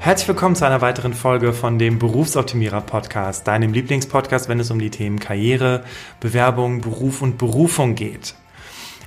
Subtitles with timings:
[0.00, 4.78] Herzlich willkommen zu einer weiteren Folge von dem Berufsoptimierer Podcast, deinem Lieblingspodcast, wenn es um
[4.78, 5.82] die Themen Karriere,
[6.20, 8.36] Bewerbung, Beruf und Berufung geht.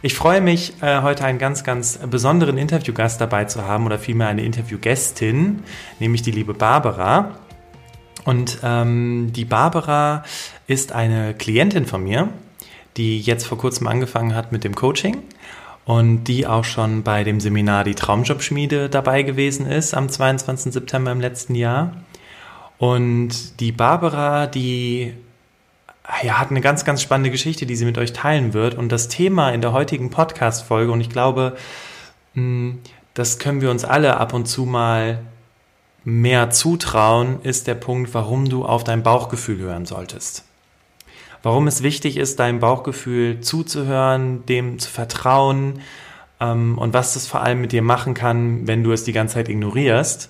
[0.01, 4.27] Ich freue mich, äh, heute einen ganz, ganz besonderen Interviewgast dabei zu haben oder vielmehr
[4.27, 5.63] eine Interviewgästin,
[5.99, 7.37] nämlich die liebe Barbara.
[8.25, 10.23] Und ähm, die Barbara
[10.67, 12.27] ist eine Klientin von mir,
[12.97, 15.23] die jetzt vor kurzem angefangen hat mit dem Coaching
[15.85, 20.73] und die auch schon bei dem Seminar Die Traumjobschmiede dabei gewesen ist am 22.
[20.73, 21.93] September im letzten Jahr.
[22.77, 25.13] Und die Barbara, die
[26.23, 28.75] ja, hat eine ganz, ganz spannende Geschichte, die sie mit euch teilen wird.
[28.75, 31.55] Und das Thema in der heutigen Podcast-Folge, und ich glaube,
[32.33, 32.79] hm,
[33.13, 35.23] das können wir uns alle ab und zu mal
[36.03, 40.45] mehr zutrauen, ist der Punkt, warum du auf dein Bauchgefühl hören solltest
[41.43, 45.81] warum es wichtig ist, deinem Bauchgefühl zuzuhören, dem zu vertrauen
[46.39, 49.35] ähm, und was das vor allem mit dir machen kann, wenn du es die ganze
[49.35, 50.29] Zeit ignorierst.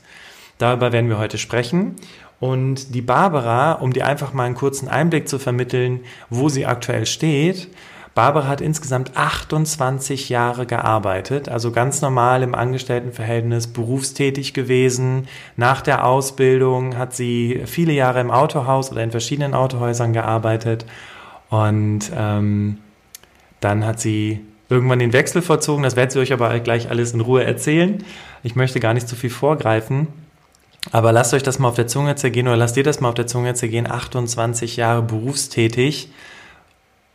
[0.58, 1.96] Darüber werden wir heute sprechen.
[2.40, 7.06] Und die Barbara, um dir einfach mal einen kurzen Einblick zu vermitteln, wo sie aktuell
[7.06, 7.68] steht,
[8.14, 15.28] Barbara hat insgesamt 28 Jahre gearbeitet, also ganz normal im Angestelltenverhältnis, berufstätig gewesen.
[15.56, 20.86] Nach der Ausbildung hat sie viele Jahre im Autohaus oder in verschiedenen Autohäusern gearbeitet
[21.50, 22.80] und ähm,
[23.62, 25.84] dann hat sie irgendwann den Wechsel vollzogen.
[25.84, 28.04] Das werdet ihr euch aber gleich alles in Ruhe erzählen.
[28.44, 30.08] Ich möchte gar nicht zu viel vorgreifen.
[30.92, 33.16] Aber lasst euch das mal auf der Zunge zergehen oder lasst dir das mal auf
[33.16, 33.90] der Zunge zergehen.
[33.90, 36.10] 28 Jahre berufstätig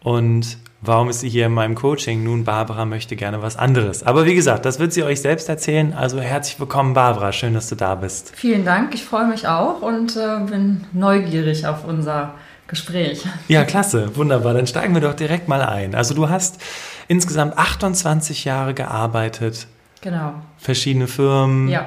[0.04, 2.22] und warum ist sie hier in meinem Coaching?
[2.22, 4.02] Nun, Barbara möchte gerne was anderes.
[4.02, 5.92] Aber wie gesagt, das wird sie euch selbst erzählen.
[5.92, 7.32] Also herzlich willkommen, Barbara.
[7.32, 8.32] Schön, dass du da bist.
[8.34, 8.94] Vielen Dank.
[8.94, 12.34] Ich freue mich auch und äh, bin neugierig auf unser
[12.68, 13.24] Gespräch.
[13.48, 14.16] Ja, klasse.
[14.16, 14.54] Wunderbar.
[14.54, 15.94] Dann steigen wir doch direkt mal ein.
[15.94, 16.60] Also du hast
[17.08, 19.66] insgesamt 28 Jahre gearbeitet.
[20.00, 20.34] Genau.
[20.58, 21.68] Verschiedene Firmen.
[21.68, 21.86] Ja.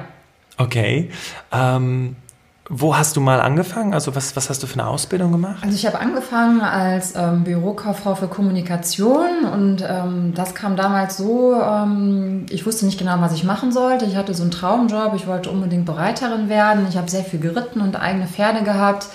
[0.56, 1.10] Okay.
[1.52, 2.16] Ähm,
[2.72, 3.92] wo hast du mal angefangen?
[3.94, 5.64] Also was, was hast du für eine Ausbildung gemacht?
[5.64, 11.60] Also ich habe angefangen als ähm, Bürokauffrau für Kommunikation und ähm, das kam damals so,
[11.60, 14.04] ähm, ich wusste nicht genau, was ich machen sollte.
[14.04, 16.86] Ich hatte so einen Traumjob, ich wollte unbedingt Bereiterin werden.
[16.88, 19.08] Ich habe sehr viel geritten und eigene Pferde gehabt.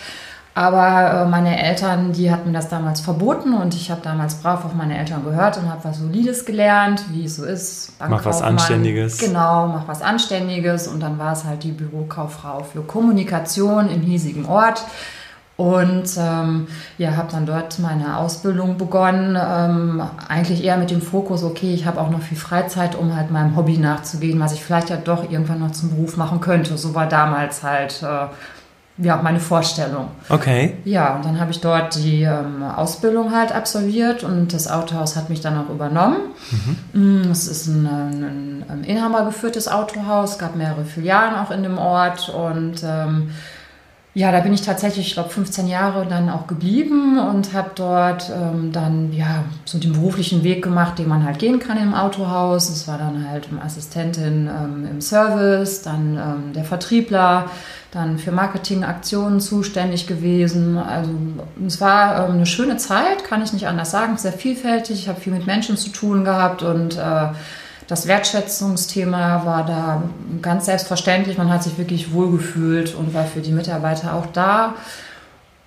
[0.57, 4.63] Aber äh, meine Eltern, die hatten mir das damals verboten und ich habe damals brav
[4.63, 7.91] auf meine Eltern gehört und habe was Solides gelernt, wie es so ist.
[7.99, 9.17] Mach was Anständiges.
[9.17, 14.45] Genau, mach was Anständiges und dann war es halt die Bürokauffrau für Kommunikation im hiesigen
[14.45, 14.85] Ort.
[15.57, 16.67] Und ähm,
[16.97, 21.85] ja, habe dann dort meine Ausbildung begonnen, ähm, eigentlich eher mit dem Fokus, okay, ich
[21.85, 25.29] habe auch noch viel Freizeit, um halt meinem Hobby nachzugehen, was ich vielleicht ja doch
[25.29, 26.77] irgendwann noch zum Beruf machen könnte.
[26.77, 28.27] So war damals halt äh,
[28.97, 30.07] ja, meine Vorstellung.
[30.29, 30.78] Okay.
[30.85, 35.29] Ja, und dann habe ich dort die ähm, Ausbildung halt absolviert und das Autohaus hat
[35.29, 36.17] mich dann auch übernommen.
[36.94, 37.29] Mhm.
[37.29, 42.84] Es ist ein, ein, ein inhabergeführtes Autohaus, gab mehrere Filialen auch in dem Ort und
[42.84, 43.31] ähm,
[44.16, 48.31] ja, da bin ich tatsächlich, ich glaube, 15 Jahre dann auch geblieben und habe dort
[48.34, 52.69] ähm, dann ja so den beruflichen Weg gemacht, den man halt gehen kann im Autohaus.
[52.69, 57.50] Es war dann halt Assistentin ähm, im Service, dann ähm, der Vertriebler,
[57.95, 60.78] dann für Marketingaktionen zuständig gewesen.
[60.78, 61.11] Also
[61.66, 65.00] es war ähm, eine schöne Zeit, kann ich nicht anders sagen, sehr vielfältig.
[65.00, 67.28] Ich habe viel mit Menschen zu tun gehabt und äh,
[67.88, 70.03] das Wertschätzungsthema war da
[70.41, 71.38] ganz selbstverständlich.
[71.38, 74.73] Man hat sich wirklich wohlgefühlt und war für die Mitarbeiter auch da.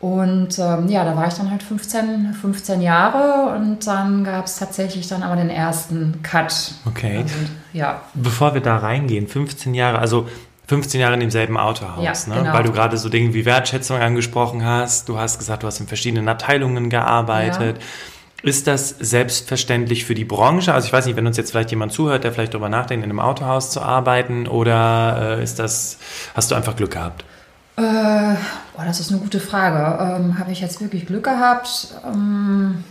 [0.00, 4.58] Und ähm, ja, da war ich dann halt 15, 15 Jahre und dann gab es
[4.58, 6.72] tatsächlich dann aber den ersten Cut.
[6.86, 7.22] Okay.
[7.22, 7.34] Also,
[7.72, 8.02] ja.
[8.14, 10.28] Bevor wir da reingehen, 15 Jahre, also
[10.68, 12.42] 15 Jahre in demselben Autohaus, ja, ne?
[12.42, 12.52] genau.
[12.52, 15.08] weil du gerade so Dinge wie Wertschätzung angesprochen hast.
[15.08, 17.78] Du hast gesagt, du hast in verschiedenen Abteilungen gearbeitet.
[17.78, 17.84] Ja.
[18.42, 20.72] Ist das selbstverständlich für die Branche?
[20.72, 23.10] Also ich weiß nicht, wenn uns jetzt vielleicht jemand zuhört, der vielleicht darüber nachdenkt, in
[23.10, 25.98] einem Autohaus zu arbeiten, oder äh, ist das,
[26.34, 27.24] hast du einfach Glück gehabt?
[27.76, 30.22] Äh, boah, das ist eine gute Frage.
[30.22, 31.94] Ähm, Habe ich jetzt wirklich Glück gehabt?
[32.04, 32.84] Ähm,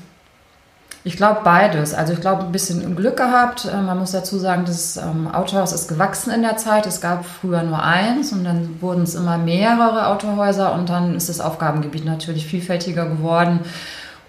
[1.04, 1.94] ich glaube beides.
[1.94, 3.66] Also ich glaube ein bisschen Glück gehabt.
[3.66, 6.86] Äh, man muss dazu sagen, das ähm, Autohaus ist gewachsen in der Zeit.
[6.86, 11.30] Es gab früher nur eins und dann wurden es immer mehrere Autohäuser und dann ist
[11.30, 13.62] das Aufgabengebiet natürlich vielfältiger geworden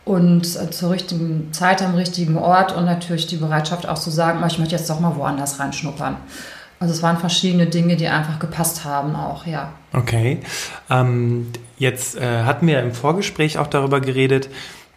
[0.04, 4.42] und äh, zur richtigen Zeit am richtigen Ort und natürlich die Bereitschaft auch zu sagen,
[4.46, 6.16] ich möchte jetzt doch mal woanders reinschnuppern.
[6.80, 9.72] Also es waren verschiedene Dinge, die einfach gepasst haben auch, ja.
[9.92, 10.40] Okay.
[10.88, 14.48] Ähm, jetzt äh, hatten wir im Vorgespräch auch darüber geredet,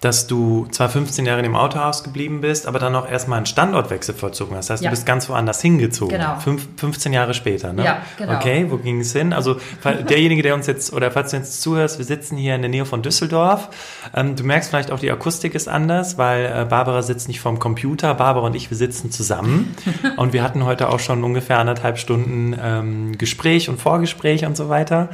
[0.02, 3.46] dass du zwar 15 Jahre in dem Autohaus geblieben bist, aber dann auch erstmal einen
[3.46, 4.70] Standortwechsel vollzogen hast.
[4.70, 4.90] Das heißt, ja.
[4.90, 6.18] du bist ganz woanders hingezogen.
[6.18, 6.40] Genau.
[6.40, 7.86] Fünf, 15 Jahre später, ne?
[7.86, 8.36] Ja, genau.
[8.36, 9.32] Okay, wo ging es hin?
[9.32, 9.58] Also
[10.10, 12.86] derjenige, der uns jetzt, oder falls du jetzt zuhörst, wir sitzen hier in der Nähe
[12.86, 13.70] von Düsseldorf.
[14.16, 17.60] Ähm, du merkst vielleicht auch, die Akustik ist anders, weil äh, Barbara sitzt nicht vorm
[17.60, 18.16] Computer.
[18.16, 19.76] Barbara und ich, wir sitzen zusammen.
[20.18, 24.68] und wir hatten heute auch schon ungefähr anderthalb Stunden ähm, Gespräch und Vorgespräch und so
[24.68, 25.10] weiter.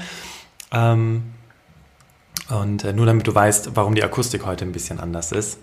[0.72, 1.24] Ähm,
[2.50, 5.60] und äh, nur damit du weißt, warum die Akustik heute ein bisschen anders ist.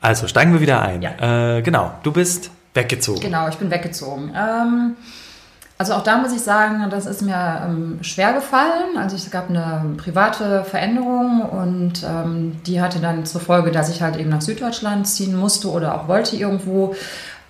[0.00, 1.00] Also steigen wir wieder ein.
[1.02, 1.56] Ja.
[1.56, 3.20] Äh, genau, du bist weggezogen.
[3.20, 4.32] Genau, ich bin weggezogen.
[4.36, 4.96] Ähm,
[5.78, 8.96] also auch da muss ich sagen, das ist mir ähm, schwer gefallen.
[8.96, 14.00] Also es gab eine private Veränderung und ähm, die hatte dann zur Folge, dass ich
[14.00, 16.94] halt eben nach Süddeutschland ziehen musste oder auch wollte irgendwo.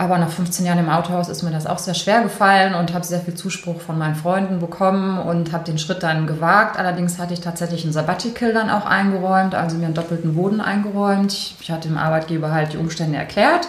[0.02, 3.04] Aber nach 15 Jahren im Autohaus ist mir das auch sehr schwer gefallen und habe
[3.04, 6.76] sehr viel Zuspruch von meinen Freunden bekommen und habe den Schritt dann gewagt.
[6.76, 11.54] Allerdings hatte ich tatsächlich ein Sabbatical dann auch eingeräumt, also mir einen doppelten Boden eingeräumt.
[11.60, 13.68] Ich hatte dem Arbeitgeber halt die Umstände erklärt.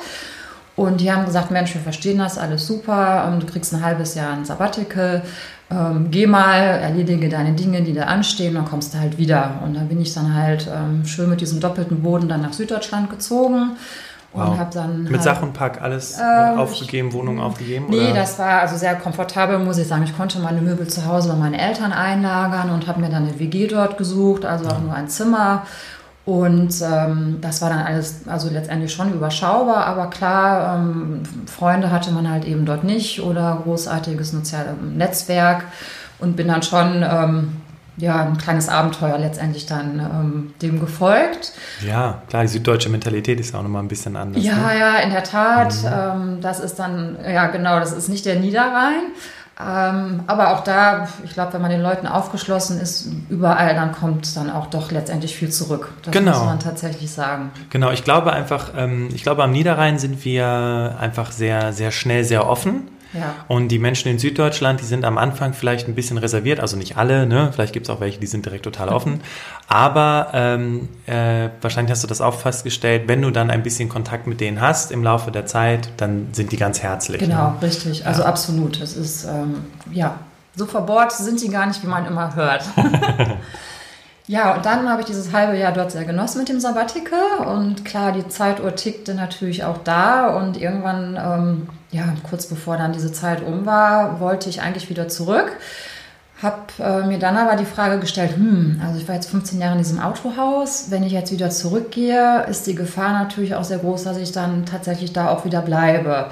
[0.75, 4.33] Und die haben gesagt, Mensch, wir verstehen das, alles super, du kriegst ein halbes Jahr
[4.33, 5.21] ein Sabbatical,
[5.69, 9.59] ähm, geh mal, erledige deine Dinge, die da anstehen, dann kommst du halt wieder.
[9.63, 13.12] Und dann bin ich dann halt ähm, schön mit diesem doppelten Boden dann nach Süddeutschland
[13.12, 13.74] gezogen
[14.33, 14.50] Wow.
[14.50, 15.03] Und habe dann.
[15.03, 17.85] Mit halt, Sach und Pack alles äh, ähm, aufgegeben, Wohnung aufgegeben?
[17.89, 18.13] Nee, oder?
[18.13, 20.03] das war also sehr komfortabel, muss ich sagen.
[20.03, 23.39] Ich konnte meine Möbel zu Hause bei meinen Eltern einlagern und habe mir dann eine
[23.39, 25.63] WG dort gesucht, also auch nur ein Zimmer.
[26.25, 32.12] Und ähm, das war dann alles, also letztendlich schon überschaubar, aber klar, ähm, Freunde hatte
[32.12, 35.65] man halt eben dort nicht oder großartiges soziales Netzwerk
[36.19, 37.62] und bin dann schon ähm,
[37.98, 41.54] ja, ein kleines Abenteuer letztendlich dann ähm, dem gefolgt.
[41.86, 44.44] Ja, klar, die süddeutsche Mentalität ist auch nochmal ein bisschen anders.
[44.44, 44.80] Ja, ne?
[44.80, 45.74] ja, in der Tat.
[45.84, 45.90] Mhm.
[45.92, 49.12] Ähm, das ist dann, ja genau, das ist nicht der Niederrhein.
[49.60, 54.36] Ähm, aber auch da, ich glaube, wenn man den Leuten aufgeschlossen ist, überall, dann kommt
[54.36, 55.90] dann auch doch letztendlich viel zurück.
[56.01, 56.31] Das genau.
[56.31, 57.51] muss man tatsächlich sagen.
[57.69, 62.24] Genau, ich glaube einfach, ähm, ich glaube, am Niederrhein sind wir einfach sehr, sehr schnell,
[62.24, 62.88] sehr offen.
[63.13, 63.36] Ja.
[63.48, 66.98] Und die Menschen in Süddeutschland, die sind am Anfang vielleicht ein bisschen reserviert, also nicht
[66.98, 67.51] alle, ne?
[67.54, 69.21] vielleicht gibt es auch welche, die sind direkt total offen.
[69.68, 74.27] Aber ähm, äh, wahrscheinlich hast du das auch festgestellt, wenn du dann ein bisschen Kontakt
[74.27, 77.19] mit denen hast im Laufe der Zeit, dann sind die ganz herzlich.
[77.19, 77.62] Genau, ne?
[77.62, 78.06] richtig.
[78.06, 78.27] Also ja.
[78.27, 78.81] absolut.
[78.81, 80.19] Es ist, ähm, ja,
[80.56, 82.63] so verbohrt sind die gar nicht, wie man immer hört.
[84.25, 87.45] Ja, und dann habe ich dieses halbe Jahr dort sehr genossen mit dem Sabbatical.
[87.45, 90.37] Und klar, die Zeituhr tickte natürlich auch da.
[90.37, 95.09] Und irgendwann, ähm, ja, kurz bevor dann diese Zeit um war, wollte ich eigentlich wieder
[95.09, 95.51] zurück.
[96.41, 99.73] Hab äh, mir dann aber die Frage gestellt, hm, also ich war jetzt 15 Jahre
[99.73, 100.85] in diesem Autohaus.
[100.89, 104.65] Wenn ich jetzt wieder zurückgehe, ist die Gefahr natürlich auch sehr groß, dass ich dann
[104.65, 106.29] tatsächlich da auch wieder bleibe.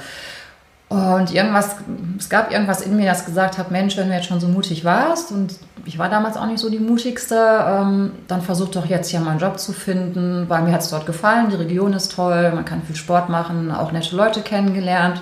[0.92, 1.78] Und irgendwas,
[2.20, 4.84] es gab irgendwas in mir, das gesagt hat, Mensch, wenn du jetzt schon so mutig
[4.84, 5.56] warst und
[5.86, 9.32] ich war damals auch nicht so die mutigste, ähm, dann versuch doch jetzt hier mal
[9.32, 12.66] einen Job zu finden, weil mir hat es dort gefallen, die Region ist toll, man
[12.66, 15.22] kann viel Sport machen, auch nette Leute kennengelernt.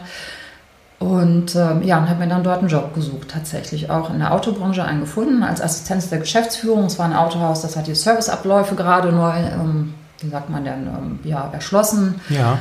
[0.97, 4.33] Und ähm, ja, und habe mir dann dort einen Job gesucht, tatsächlich auch in der
[4.33, 6.85] Autobranche einen gefunden, als Assistenz der Geschäftsführung.
[6.85, 10.87] Es war ein Autohaus, das hat die Serviceabläufe gerade nur, ähm, wie sagt man denn,
[10.87, 12.19] ähm, ja, erschlossen.
[12.29, 12.57] Ja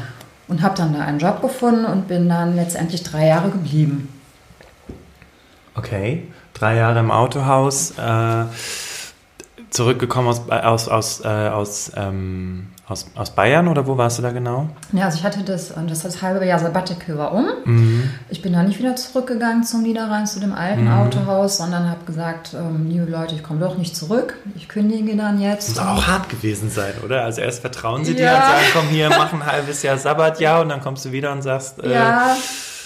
[0.49, 4.09] und habe dann da einen Job gefunden und bin dann letztendlich drei Jahre geblieben.
[5.75, 8.45] Okay, drei Jahre im Autohaus, äh,
[9.71, 14.31] zurückgekommen aus, aus, aus, äh, aus ähm, aus, aus Bayern oder wo warst du da
[14.31, 14.69] genau?
[14.93, 17.47] Ja, also ich hatte das, das, das halbe Jahr Sabbatical war um.
[17.65, 18.11] Mhm.
[18.31, 20.93] Ich bin da nicht wieder zurückgegangen zum Niederrhein, zu dem alten mhm.
[20.93, 24.37] Autohaus, sondern habe gesagt, ähm, liebe Leute, ich komme doch nicht zurück.
[24.57, 25.77] Ich kündige dann jetzt.
[25.77, 27.25] Das muss auch hart gewesen sein, oder?
[27.25, 28.17] Also erst vertrauen sie ja.
[28.17, 31.33] dir und sagen, komm hier, mach ein halbes Jahr Sabbatjahr und dann kommst du wieder
[31.33, 31.85] und sagst...
[31.85, 32.35] Äh, ja,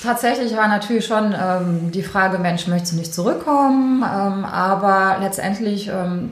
[0.03, 4.03] tatsächlich war natürlich schon ähm, die Frage, Mensch, möchtest du nicht zurückkommen?
[4.03, 6.31] Ähm, aber letztendlich ähm,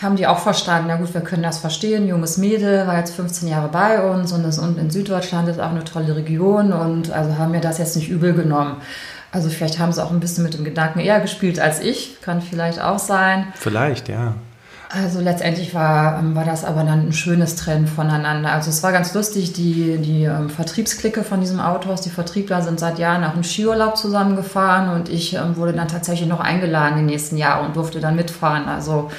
[0.00, 3.48] haben die auch verstanden, na gut, wir können das verstehen, junges Mädel, war jetzt 15
[3.48, 7.36] Jahre bei uns und das unten in Süddeutschland ist auch eine tolle Region und also
[7.36, 8.76] haben mir das jetzt nicht übel genommen.
[9.32, 12.40] Also vielleicht haben sie auch ein bisschen mit dem Gedanken eher gespielt als ich, kann
[12.40, 13.48] vielleicht auch sein.
[13.56, 14.34] Vielleicht, ja.
[14.90, 18.52] Also letztendlich war, ähm, war das aber dann ein schönes Trennen voneinander.
[18.52, 22.80] Also es war ganz lustig, die, die ähm, Vertriebsklicke von diesem Autohaus, die Vertriebler sind
[22.80, 27.02] seit Jahren nach einem Skiurlaub zusammengefahren und ich ähm, wurde dann tatsächlich noch eingeladen die
[27.02, 28.66] nächsten Jahre und durfte dann mitfahren.
[28.66, 29.10] Also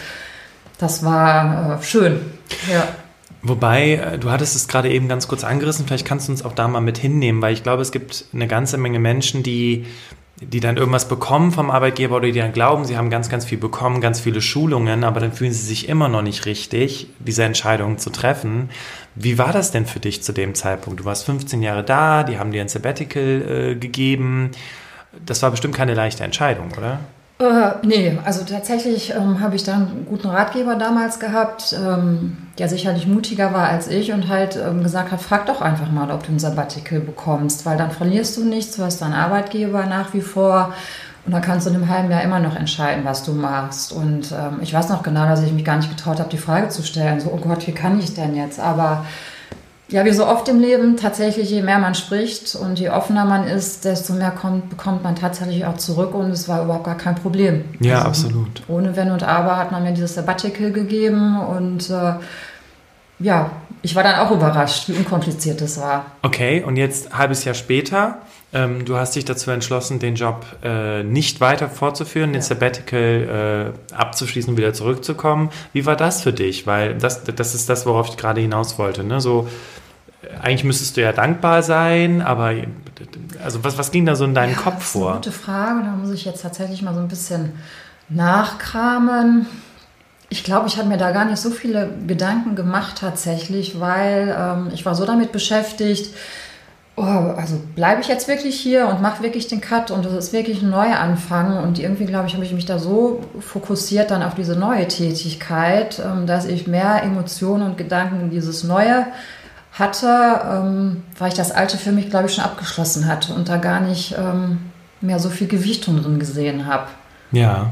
[0.79, 2.21] das war äh, schön.
[2.71, 2.87] Ja.
[3.41, 6.53] Wobei, äh, du hattest es gerade eben ganz kurz angerissen, vielleicht kannst du uns auch
[6.53, 9.85] da mal mit hinnehmen, weil ich glaube, es gibt eine ganze Menge Menschen, die,
[10.41, 13.57] die dann irgendwas bekommen vom Arbeitgeber oder die dann glauben, sie haben ganz, ganz viel
[13.57, 17.97] bekommen, ganz viele Schulungen, aber dann fühlen sie sich immer noch nicht richtig, diese Entscheidung
[17.97, 18.69] zu treffen.
[19.15, 21.01] Wie war das denn für dich zu dem Zeitpunkt?
[21.01, 24.51] Du warst 15 Jahre da, die haben dir ein Sabbatical äh, gegeben.
[25.25, 26.99] Das war bestimmt keine leichte Entscheidung, oder?
[27.41, 32.67] Äh, nee, also tatsächlich ähm, habe ich da einen guten Ratgeber damals gehabt, ähm, der
[32.67, 36.23] sicherlich mutiger war als ich und halt ähm, gesagt hat, frag doch einfach mal, ob
[36.23, 40.19] du ein Sabbatical bekommst, weil dann verlierst du nichts, du hast deinen Arbeitgeber nach wie
[40.19, 40.73] vor
[41.25, 43.93] und dann kannst du in einem halben Jahr immer noch entscheiden, was du machst.
[43.93, 46.67] Und ähm, ich weiß noch genau, dass ich mich gar nicht getraut habe, die Frage
[46.67, 48.59] zu stellen, so, oh Gott, wie kann ich denn jetzt?
[48.59, 49.05] Aber
[49.89, 53.47] ja, wie so oft im Leben, tatsächlich, je mehr man spricht und je offener man
[53.47, 57.15] ist, desto mehr kommt, bekommt man tatsächlich auch zurück und es war überhaupt gar kein
[57.15, 57.65] Problem.
[57.79, 58.61] Ja, also, absolut.
[58.67, 62.13] Ohne Wenn und Aber hat man mir dieses Sabbatical gegeben und äh,
[63.19, 63.51] ja,
[63.81, 66.05] ich war dann auch überrascht, wie unkompliziert das war.
[66.21, 68.19] Okay, und jetzt halbes Jahr später,
[68.51, 72.39] ähm, du hast dich dazu entschlossen, den Job äh, nicht weiter fortzuführen, ja.
[72.39, 75.49] den Sabbatical äh, abzuschließen und wieder zurückzukommen.
[75.71, 76.65] Wie war das für dich?
[76.65, 79.03] Weil das, das ist das, worauf ich gerade hinaus wollte.
[79.03, 79.21] Ne?
[79.21, 79.47] So,
[80.41, 82.53] eigentlich müsstest du ja dankbar sein, aber
[83.43, 85.13] also was, was ging da so in deinem ja, Kopf vor?
[85.17, 87.53] Das ist eine gute Frage, da muss ich jetzt tatsächlich mal so ein bisschen
[88.09, 89.45] nachkramen.
[90.29, 94.69] Ich glaube, ich habe mir da gar nicht so viele Gedanken gemacht tatsächlich, weil ähm,
[94.73, 96.13] ich war so damit beschäftigt,
[96.99, 100.33] oh, also bleibe ich jetzt wirklich hier und mache wirklich den Cut und das ist
[100.33, 104.35] wirklich ein Neuanfang und irgendwie, glaube ich, habe ich mich da so fokussiert dann auf
[104.35, 109.07] diese neue Tätigkeit, ähm, dass ich mehr Emotionen und Gedanken in dieses Neue
[109.71, 113.57] hatte, ähm, weil ich das Alte für mich, glaube ich, schon abgeschlossen hatte und da
[113.57, 114.59] gar nicht ähm,
[114.99, 116.87] mehr so viel Gewichtung drin gesehen habe.
[117.31, 117.71] Ja,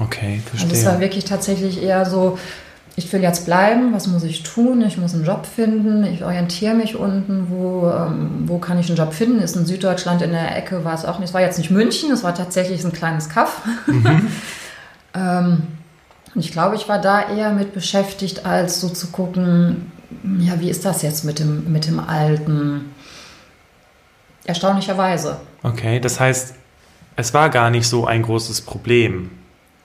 [0.00, 0.70] okay, verstehe.
[0.70, 2.38] Also es war wirklich tatsächlich eher so,
[2.98, 4.82] ich will jetzt bleiben, was muss ich tun?
[4.82, 8.96] Ich muss einen Job finden, ich orientiere mich unten, wo, ähm, wo kann ich einen
[8.96, 9.40] Job finden?
[9.40, 12.10] Ist in Süddeutschland in der Ecke, war es auch nicht, es war jetzt nicht München,
[12.10, 13.62] es war tatsächlich ein kleines Kaff.
[13.86, 14.28] Mhm.
[15.14, 15.62] ähm,
[16.34, 19.92] ich glaube, ich war da eher mit beschäftigt, als so zu gucken,
[20.40, 22.94] ja, wie ist das jetzt mit dem, mit dem Alten?
[24.44, 25.38] Erstaunlicherweise.
[25.62, 26.54] Okay, das heißt,
[27.16, 29.30] es war gar nicht so ein großes Problem.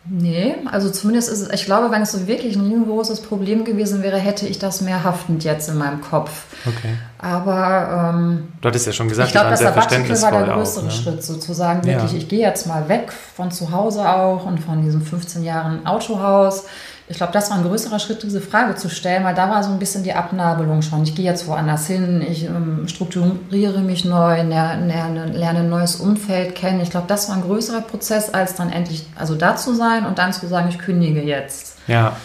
[0.03, 4.01] Nee, also zumindest ist es, ich glaube, wenn es so wirklich ein großes Problem gewesen
[4.01, 6.45] wäre, hätte ich das mehr haftend jetzt in meinem Kopf.
[6.65, 6.95] Okay.
[7.19, 10.85] Aber ähm, du hattest ja schon gesagt, ich glaube, das Sabbatical war der größere auch,
[10.85, 10.91] ne?
[10.91, 12.17] Schritt, sozusagen wirklich, ja.
[12.17, 16.65] ich gehe jetzt mal weg von zu Hause auch und von diesem 15 Jahren Autohaus
[17.11, 19.69] ich glaube, das war ein größerer Schritt, diese Frage zu stellen, weil da war so
[19.69, 21.03] ein bisschen die Abnabelung schon.
[21.03, 26.55] Ich gehe jetzt woanders hin, ich ähm, strukturiere mich neu, lerne, lerne ein neues Umfeld
[26.55, 26.79] kennen.
[26.79, 30.17] Ich glaube, das war ein größerer Prozess, als dann endlich also da zu sein und
[30.19, 31.77] dann zu sagen, ich kündige jetzt.
[31.87, 32.15] Ja,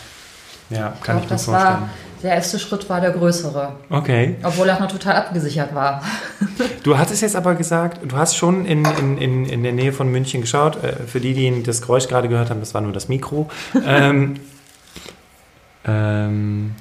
[0.70, 1.74] ja, kann ich, glaub, ich mir das vorstellen.
[1.74, 1.88] War,
[2.22, 3.72] der erste Schritt war der größere.
[3.90, 4.36] Okay.
[4.42, 6.02] Obwohl er noch total abgesichert war.
[6.82, 10.08] Du hattest jetzt aber gesagt, du hast schon in, in, in, in der Nähe von
[10.08, 10.84] München geschaut.
[10.84, 13.50] Äh, für die, die das Geräusch gerade gehört haben, das war nur das Mikro.
[13.84, 14.38] ähm,
[15.86, 16.74] ähm,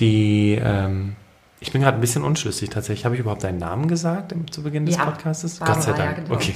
[0.00, 1.16] die, ähm,
[1.60, 3.04] ich bin gerade ein bisschen unschlüssig tatsächlich.
[3.04, 5.58] Habe ich überhaupt deinen Namen gesagt zu Beginn des ja, Podcasts?
[5.58, 6.18] Gott sei Dank.
[6.18, 6.34] Ja, genau.
[6.34, 6.54] Okay.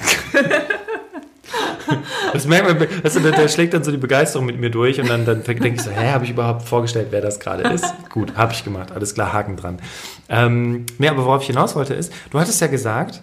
[2.33, 5.25] Das merkt man, der, der, schlägt dann so die Begeisterung mit mir durch und dann,
[5.25, 7.85] dann denke ich so, hä, habe ich überhaupt vorgestellt, wer das gerade ist?
[8.11, 9.81] Gut, habe ich gemacht, alles klar, Haken dran.
[10.29, 13.23] Ähm, nee, aber worauf ich hinaus wollte ist, du hattest ja gesagt,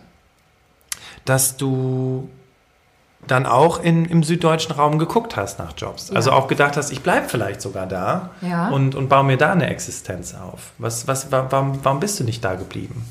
[1.26, 2.30] dass du
[3.26, 6.10] dann auch in, im süddeutschen Raum geguckt hast nach Jobs.
[6.10, 6.16] Ja.
[6.16, 8.70] Also auch gedacht hast, ich bleibe vielleicht sogar da ja.
[8.70, 10.72] und, und baue mir da eine Existenz auf.
[10.78, 13.06] Was, was, warum, warum bist du nicht da geblieben?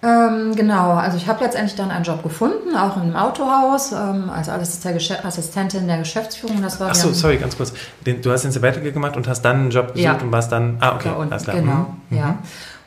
[0.00, 4.48] Ähm, genau, also ich habe letztendlich dann einen Job gefunden, auch im Autohaus, ähm, als
[4.48, 6.62] Assistentin der Geschäftsführung.
[6.62, 7.72] Das war Achso, sorry, ganz kurz.
[8.04, 10.14] Du hast den Sabbatical gemacht und hast dann einen Job gesucht ja.
[10.14, 10.76] und warst dann.
[10.78, 11.56] Ah, okay, alles klar.
[11.56, 12.16] Genau, mhm.
[12.16, 12.38] ja.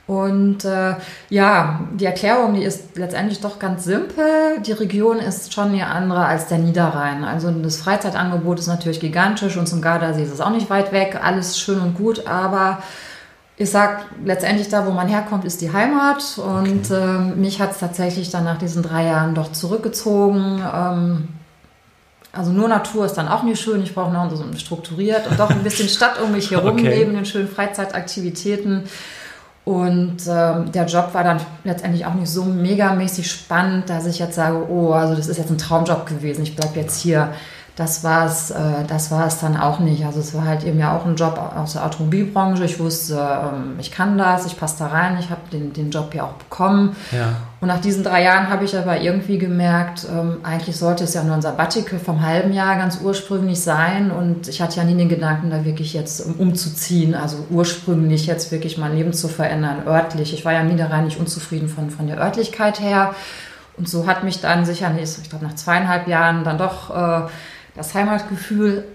[0.08, 0.96] Und äh,
[1.30, 4.60] ja, die Erklärung, die ist letztendlich doch ganz simpel.
[4.66, 7.24] Die Region ist schon eine andere als der Niederrhein.
[7.24, 11.20] Also das Freizeitangebot ist natürlich gigantisch und zum Gardasee ist es auch nicht weit weg.
[11.24, 12.80] Alles schön und gut, aber
[13.58, 16.38] ich sag letztendlich da, wo man herkommt, ist die Heimat.
[16.38, 17.32] Und okay.
[17.32, 20.62] äh, mich hat es tatsächlich dann nach diesen drei Jahren doch zurückgezogen.
[20.74, 21.28] Ähm,
[22.34, 23.84] also nur Natur ist dann auch nicht schön.
[23.84, 26.98] Ich brauche noch so strukturiert und doch ein bisschen Stadt um mich herum, okay.
[26.98, 28.86] neben den schönen Freizeitaktivitäten.
[29.64, 34.36] Und ähm, der Job war dann letztendlich auch nicht so megamäßig spannend, dass ich jetzt
[34.36, 37.32] sage, oh, also das ist jetzt ein Traumjob gewesen, ich bleibe jetzt hier
[37.76, 40.06] das war es, äh, das war es dann auch nicht.
[40.06, 42.66] Also es war halt eben ja auch ein Job aus der Automobilbranche.
[42.66, 46.14] Ich wusste, ähm, ich kann das, ich passe da rein, ich habe den, den Job
[46.14, 46.96] ja auch bekommen.
[47.12, 47.34] Ja.
[47.62, 51.24] Und nach diesen drei Jahren habe ich aber irgendwie gemerkt, ähm, eigentlich sollte es ja
[51.24, 54.10] nur ein Sabbatical vom halben Jahr ganz ursprünglich sein.
[54.10, 58.80] Und ich hatte ja nie den Gedanken, da wirklich jetzt umzuziehen, also ursprünglich jetzt wirklich
[58.80, 60.34] mein Leben zu verändern, örtlich.
[60.34, 63.14] Ich war ja nie da rein nicht unzufrieden von, von der Örtlichkeit her.
[63.78, 67.30] Und so hat mich dann sicher ich glaube nach zweieinhalb Jahren dann doch äh,
[67.76, 68.86] das Heimatgefühl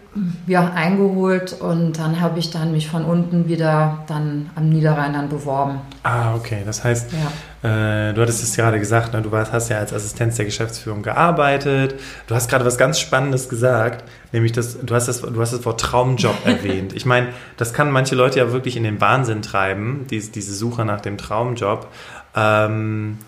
[0.46, 5.28] ja, eingeholt und dann habe ich dann mich von unten wieder dann am Niederrhein dann
[5.28, 5.80] beworben.
[6.02, 6.62] Ah, okay.
[6.64, 7.10] Das heißt,
[7.62, 8.08] ja.
[8.10, 9.22] äh, du hattest es gerade gesagt, ne?
[9.22, 11.96] du warst, hast ja als Assistenz der Geschäftsführung gearbeitet.
[12.26, 15.64] Du hast gerade was ganz Spannendes gesagt, nämlich das, du hast das, du hast das
[15.64, 16.94] Wort Traumjob erwähnt.
[16.94, 20.84] Ich meine, das kann manche Leute ja wirklich in den Wahnsinn treiben, diese, diese Suche
[20.84, 21.88] nach dem Traumjob.
[22.34, 23.18] Ähm,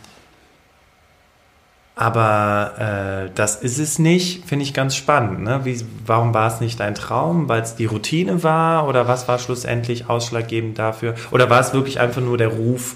[1.98, 5.40] aber äh, das ist es nicht, finde ich ganz spannend.
[5.40, 5.64] Ne?
[5.64, 7.48] Wie, warum war es nicht dein Traum?
[7.48, 8.86] Weil es die Routine war?
[8.86, 11.16] Oder was war schlussendlich ausschlaggebend dafür?
[11.32, 12.94] Oder war es wirklich einfach nur der Ruf,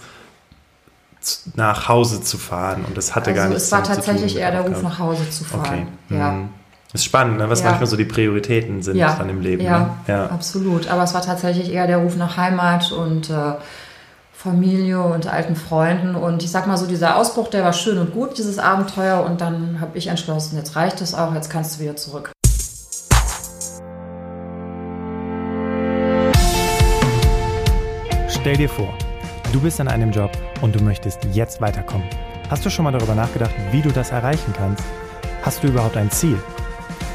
[1.57, 2.85] nach Hause zu fahren?
[2.87, 5.43] Und das hatte also gar nichts Es war tatsächlich eher der Ruf, nach Hause zu
[5.43, 5.89] fahren.
[6.09, 6.17] Okay.
[6.17, 6.31] Ja.
[6.31, 6.49] Mhm.
[6.93, 7.51] Ist spannend, ne?
[7.51, 7.71] was ja.
[7.71, 9.17] manchmal so die Prioritäten sind ja.
[9.17, 9.65] dann im Leben.
[9.65, 9.91] Ja, ne?
[10.07, 10.87] ja, absolut.
[10.87, 13.55] Aber es war tatsächlich eher der Ruf nach Heimat und äh,
[14.43, 16.17] Familie und alten Freunden.
[16.17, 19.25] Und ich sag mal so, dieser Ausbruch, der war schön und gut, dieses Abenteuer.
[19.25, 22.33] Und dann habe ich entschlossen, jetzt reicht es auch, jetzt kannst du wieder zurück.
[28.29, 28.93] Stell dir vor,
[29.53, 32.09] du bist an einem Job und du möchtest jetzt weiterkommen.
[32.51, 34.83] Hast du schon mal darüber nachgedacht, wie du das erreichen kannst?
[35.43, 36.37] Hast du überhaupt ein Ziel?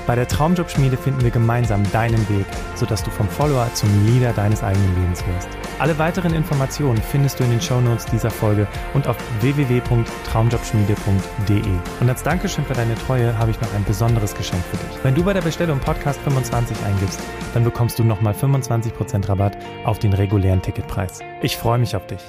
[0.08, 2.46] Bei der Traumjobschmiede finden wir gemeinsam deinen Weg,
[2.76, 5.50] sodass du vom Follower zum Leader deines eigenen Lebens wirst.
[5.80, 11.74] Alle weiteren Informationen findest du in den Shownotes dieser Folge und auf www.traumjobschmiede.de.
[12.00, 15.04] Und als Dankeschön für deine Treue habe ich noch ein besonderes Geschenk für dich.
[15.04, 17.20] Wenn du bei der Bestellung Podcast 25 eingibst,
[17.54, 21.20] dann bekommst du nochmal 25% Rabatt auf den regulären Ticketpreis.
[21.42, 22.22] Ich freue mich auf dich.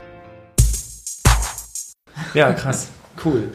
[2.34, 2.88] Ja, krass.
[3.24, 3.52] Cool.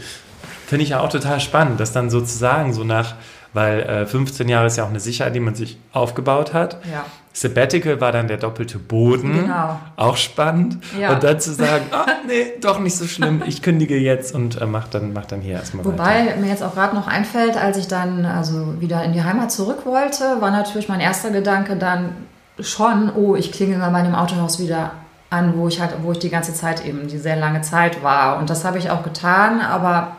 [0.66, 3.16] Finde ich ja auch total spannend, dass dann sozusagen so nach
[3.54, 6.78] weil äh, 15 Jahre ist ja auch eine Sicherheit, die man sich aufgebaut hat.
[6.92, 7.06] Ja.
[7.36, 9.42] Sabbatical war dann der doppelte Boden.
[9.42, 9.80] Genau.
[9.96, 10.78] Auch spannend.
[11.00, 11.14] Ja.
[11.14, 14.66] Und dann zu sagen, ah, nee, doch nicht so schlimm, ich kündige jetzt und äh,
[14.68, 16.38] mach, dann, mach dann hier erstmal Wobei weiter.
[16.38, 19.86] mir jetzt auch gerade noch einfällt, als ich dann also wieder in die Heimat zurück
[19.86, 22.16] wollte, war natürlich mein erster Gedanke dann
[22.60, 24.92] schon, oh, ich klinge mal bei dem Autohaus wieder
[25.32, 28.38] an, wo ich halt, wo ich die ganze Zeit eben, die sehr lange Zeit war.
[28.38, 30.18] Und das habe ich auch getan, aber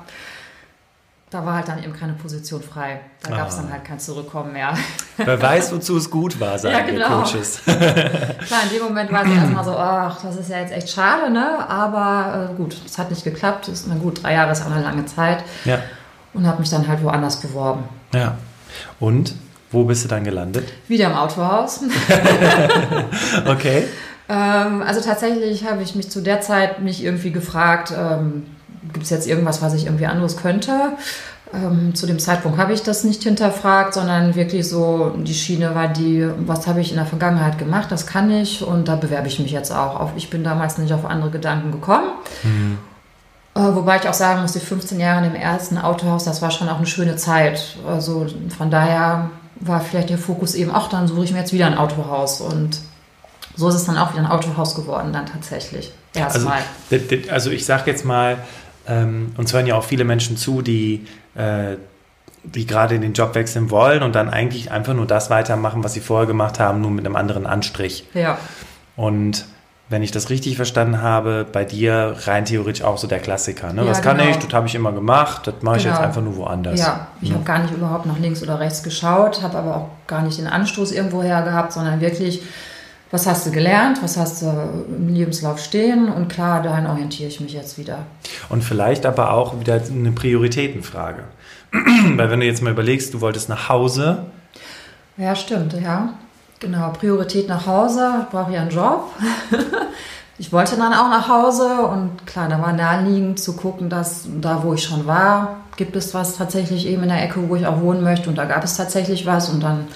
[1.34, 3.00] da war halt dann eben keine Position frei.
[3.20, 3.38] Da ah.
[3.38, 4.72] gab es dann halt kein Zurückkommen mehr.
[5.16, 7.22] Wer weiß, wozu es gut war, sagen ja, genau.
[7.22, 7.60] Coaches.
[7.64, 11.32] Klar, in dem Moment war es erstmal so, ach, das ist ja jetzt echt schade,
[11.32, 11.68] ne?
[11.68, 13.66] Aber äh, gut, es hat nicht geklappt.
[13.66, 15.42] Ist, na gut, drei Jahre ist auch eine lange Zeit.
[15.64, 15.80] Ja.
[16.34, 17.82] Und habe mich dann halt woanders beworben.
[18.12, 18.36] Ja.
[19.00, 19.34] Und
[19.72, 20.68] wo bist du dann gelandet?
[20.86, 21.80] Wieder im Autohaus.
[23.46, 23.88] okay.
[24.28, 28.44] Ähm, also tatsächlich habe ich mich zu der Zeit mich irgendwie gefragt, ähm,
[28.92, 30.92] gibt es jetzt irgendwas, was ich irgendwie anderes könnte?
[31.52, 35.88] Ähm, zu dem Zeitpunkt habe ich das nicht hinterfragt, sondern wirklich so, die Schiene war
[35.88, 39.38] die, was habe ich in der Vergangenheit gemacht, das kann ich und da bewerbe ich
[39.38, 40.00] mich jetzt auch.
[40.00, 42.08] Auf, ich bin damals nicht auf andere Gedanken gekommen.
[42.42, 42.78] Mhm.
[43.54, 46.68] Äh, wobei ich auch sagen muss, die 15 Jahre im ersten Autohaus, das war schon
[46.68, 47.76] auch eine schöne Zeit.
[47.86, 51.66] Also von daher war vielleicht der Fokus eben auch, dann suche ich mir jetzt wieder
[51.66, 52.80] ein Autohaus und
[53.54, 55.92] so ist es dann auch wieder ein Autohaus geworden, dann tatsächlich.
[56.14, 56.62] Erstmal.
[56.90, 58.38] Also, also ich sage jetzt mal,
[58.86, 61.76] ähm, uns hören ja auch viele Menschen zu, die, äh,
[62.42, 65.94] die gerade in den Job wechseln wollen und dann eigentlich einfach nur das weitermachen, was
[65.94, 68.06] sie vorher gemacht haben, nur mit einem anderen Anstrich.
[68.14, 68.38] Ja.
[68.96, 69.46] Und
[69.88, 73.72] wenn ich das richtig verstanden habe, bei dir rein theoretisch auch so der Klassiker.
[73.72, 73.82] Ne?
[73.82, 74.30] Ja, Was kann genau.
[74.30, 74.38] ich?
[74.38, 75.46] Das habe ich immer gemacht.
[75.46, 76.06] Das mache ich jetzt genau.
[76.06, 76.80] einfach nur woanders.
[76.80, 77.34] Ja, ich ja.
[77.34, 80.46] habe gar nicht überhaupt nach links oder rechts geschaut, habe aber auch gar nicht den
[80.46, 82.42] Anstoß irgendwo her gehabt, sondern wirklich
[83.14, 84.46] was hast du gelernt, was hast du
[84.88, 87.98] im Lebenslauf stehen und klar, dahin orientiere ich mich jetzt wieder.
[88.48, 91.22] Und vielleicht aber auch wieder eine Prioritätenfrage.
[92.16, 94.24] Weil wenn du jetzt mal überlegst, du wolltest nach Hause.
[95.16, 96.14] Ja, stimmt, ja.
[96.58, 99.12] Genau, Priorität nach Hause, ich brauche ja einen Job.
[100.38, 104.64] ich wollte dann auch nach Hause und klar, da war naheliegend zu gucken, dass da,
[104.64, 107.80] wo ich schon war, gibt es was tatsächlich eben in der Ecke, wo ich auch
[107.80, 109.86] wohnen möchte und da gab es tatsächlich was und dann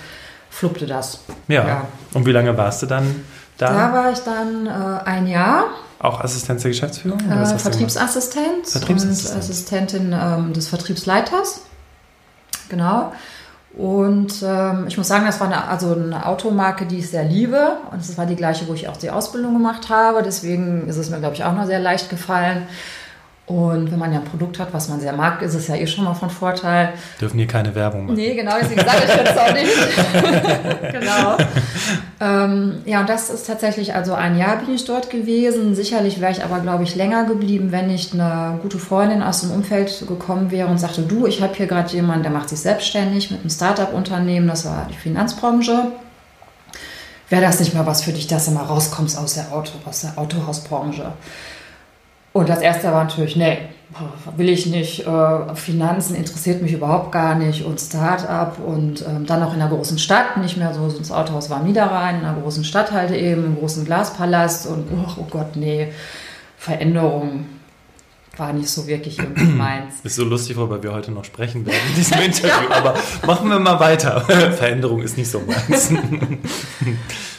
[0.50, 1.20] fluppte das.
[1.48, 1.66] Ja.
[1.66, 1.86] ja.
[2.14, 3.24] Und wie lange warst du dann
[3.58, 3.72] da?
[3.72, 5.64] Da war ich dann äh, ein Jahr.
[6.00, 7.18] Auch Assistenz der Geschäftsführung?
[7.28, 11.62] Äh, Vertriebsassistent, Vertriebsassistent und Assistentin ähm, des Vertriebsleiters.
[12.68, 13.12] Genau.
[13.76, 17.76] Und ähm, ich muss sagen, das war eine, also eine Automarke, die ich sehr liebe.
[17.90, 20.22] Und das war die gleiche, wo ich auch die Ausbildung gemacht habe.
[20.22, 22.66] Deswegen ist es mir, glaube ich, auch noch sehr leicht gefallen.
[23.48, 25.86] Und wenn man ja ein Produkt hat, was man sehr mag, ist es ja eh
[25.86, 26.92] schon mal von Vorteil.
[27.18, 28.16] Dürfen hier keine Werbung machen.
[28.16, 30.92] Nee, genau, deswegen sage ich jetzt auch nicht.
[30.92, 31.36] genau.
[32.20, 35.74] Ähm, ja, und das ist tatsächlich, also ein Jahr bin ich dort gewesen.
[35.74, 39.50] Sicherlich wäre ich aber, glaube ich, länger geblieben, wenn nicht eine gute Freundin aus dem
[39.50, 43.30] Umfeld gekommen wäre und sagte, du, ich habe hier gerade jemanden, der macht sich selbstständig
[43.30, 45.92] mit einem Start-up-Unternehmen, das war die Finanzbranche.
[47.30, 50.02] Wäre das nicht mal was für dich, dass du mal rauskommst aus der, Auto, aus
[50.02, 51.12] der Autohausbranche?
[52.38, 53.58] Und das erste war natürlich, nee,
[54.36, 59.40] will ich nicht, äh, Finanzen interessiert mich überhaupt gar nicht und Start-up und ähm, dann
[59.40, 62.64] noch in einer großen Stadt, nicht mehr so, das Autohaus war Niederrhein, in einer großen
[62.64, 65.88] Stadt halt eben, im großen Glaspalast und oh, Gott, nee,
[66.56, 67.46] Veränderung
[68.38, 69.94] war nicht so wirklich irgendwie meins.
[70.02, 72.94] Ist so lustig, worüber wir heute noch sprechen werden in diesem Interview, aber
[73.26, 74.20] machen wir mal weiter.
[74.56, 75.90] Veränderung ist nicht so meins.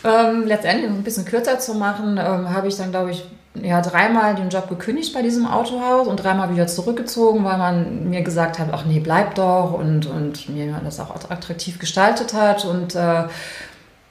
[0.04, 3.24] ähm, letztendlich, um ein bisschen kürzer zu machen, ähm, habe ich dann, glaube ich,
[3.56, 8.22] ja, dreimal den Job gekündigt bei diesem Autohaus und dreimal wieder zurückgezogen, weil man mir
[8.22, 12.66] gesagt hat, ach nee, bleib doch und, und mir das auch attraktiv gestaltet hat.
[12.66, 13.24] Und äh,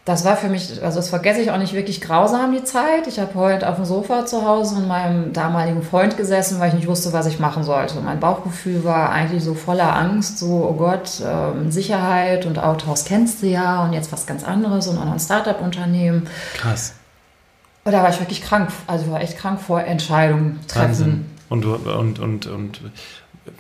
[0.09, 3.07] das war für mich, also das vergesse ich auch nicht wirklich grausam, die Zeit.
[3.07, 6.75] Ich habe heute auf dem Sofa zu Hause mit meinem damaligen Freund gesessen, weil ich
[6.75, 8.01] nicht wusste, was ich machen sollte.
[8.01, 13.43] Mein Bauchgefühl war eigentlich so voller Angst, so, oh Gott, äh, Sicherheit und Autohaus kennst
[13.43, 16.27] du ja und jetzt was ganz anderes und auch noch ein Startup-Unternehmen.
[16.55, 16.95] Krass.
[17.85, 20.89] Und da war ich wirklich krank, also war echt krank vor Entscheidungen treffen.
[20.89, 21.27] Wahnsinn.
[21.51, 22.81] Und, und, und, und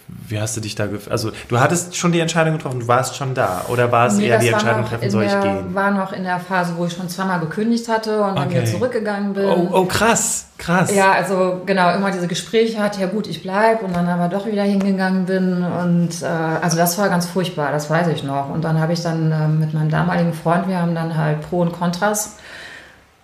[0.06, 1.10] wie hast du dich da gefühlt?
[1.10, 3.64] Also, du hattest schon die Entscheidung getroffen, du warst schon da.
[3.68, 5.74] Oder war es nee, eher die Entscheidung treffen, soll ich der, gehen?
[5.74, 9.32] war noch in der Phase, wo ich schon zweimal gekündigt hatte und dann wieder zurückgegangen
[9.34, 9.44] bin.
[9.44, 10.94] Oh, oh, krass, krass.
[10.94, 14.46] Ja, also genau, immer diese Gespräche hatte, ja gut, ich bleibe und dann aber doch
[14.46, 15.64] wieder hingegangen bin.
[15.64, 18.50] Und äh, also das war ganz furchtbar, das weiß ich noch.
[18.50, 21.60] Und dann habe ich dann äh, mit meinem damaligen Freund, wir haben dann halt Pro
[21.60, 22.36] und Kontras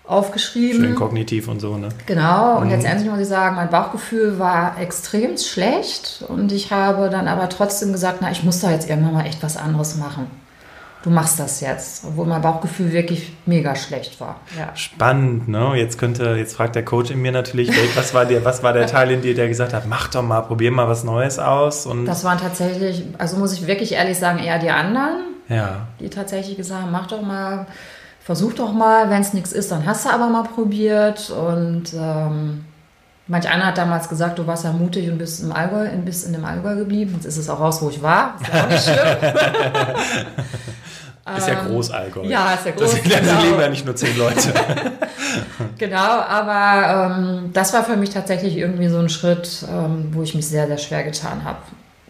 [0.06, 0.82] aufgeschrieben.
[0.82, 1.88] Schön kognitiv und so, ne?
[2.06, 2.58] Genau.
[2.58, 2.70] Und mhm.
[2.70, 6.24] letztendlich muss ich sagen, mein Bauchgefühl war extrem schlecht.
[6.28, 9.42] Und ich habe dann aber trotzdem gesagt, na, ich muss da jetzt irgendwann mal echt
[9.42, 10.26] was anderes machen.
[11.02, 14.40] Du machst das jetzt, obwohl mein Bauchgefühl wirklich mega schlecht war.
[14.58, 14.74] Ja.
[14.74, 15.74] Spannend, ne?
[15.76, 18.86] Jetzt könnte, jetzt fragt der Coach in mir natürlich, was war der, was war der
[18.86, 21.84] Teil in dir, der gesagt hat, mach doch mal, probier mal was Neues aus.
[21.84, 25.88] Und das waren tatsächlich, also muss ich wirklich ehrlich sagen, eher die anderen, ja.
[26.00, 27.66] die tatsächlich gesagt haben, mach doch mal
[28.24, 31.30] versuch doch mal, wenn es nichts ist, dann hast du aber mal probiert.
[31.30, 32.64] Und ähm,
[33.26, 36.32] manch einer hat damals gesagt, du warst ja mutig und bist im Allgäu, bist in
[36.32, 37.12] dem Allgäu geblieben.
[37.14, 38.36] Jetzt ist es auch raus, wo ich war.
[38.40, 38.96] Ist ja auch nicht schlimm.
[41.38, 42.26] Ist ja ähm, groß Allgäu.
[42.26, 42.96] Ja, ist ja groß.
[43.02, 43.42] Das genau.
[43.42, 44.52] leben ja nicht nur zehn Leute.
[45.78, 50.34] genau, aber ähm, das war für mich tatsächlich irgendwie so ein Schritt, ähm, wo ich
[50.34, 51.60] mich sehr, sehr schwer getan habe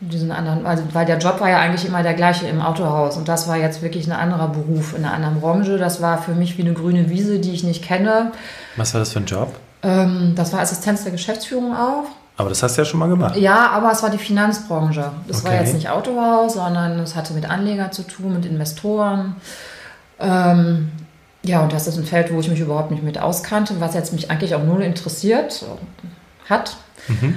[0.08, 3.28] diesen anderen, also weil der Job war ja eigentlich immer der gleiche im Autohaus und
[3.28, 5.78] das war jetzt wirklich ein anderer Beruf in einer anderen Branche.
[5.78, 8.32] Das war für mich wie eine grüne Wiese, die ich nicht kenne.
[8.76, 9.54] Was war das für ein Job?
[9.82, 12.04] Ähm, das war Assistenz der Geschäftsführung auch.
[12.36, 13.36] Aber das hast du ja schon mal gemacht.
[13.36, 15.12] Ja, aber es war die Finanzbranche.
[15.28, 15.48] Das okay.
[15.48, 19.36] war jetzt nicht Autohaus, sondern es hatte mit Anlegern zu tun, mit Investoren.
[20.18, 20.90] Ähm,
[21.44, 24.12] ja, und das ist ein Feld, wo ich mich überhaupt nicht mit auskannte, was jetzt
[24.12, 25.64] mich eigentlich auch null interessiert
[26.48, 26.76] hat.
[27.06, 27.36] Mhm.